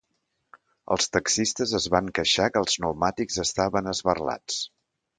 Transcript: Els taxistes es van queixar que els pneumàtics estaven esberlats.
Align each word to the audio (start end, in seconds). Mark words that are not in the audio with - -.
Els 0.95 1.09
taxistes 1.17 1.75
es 1.81 1.87
van 1.97 2.11
queixar 2.21 2.49
que 2.57 2.65
els 2.65 2.81
pneumàtics 2.81 3.41
estaven 3.49 3.97
esberlats. 3.97 4.63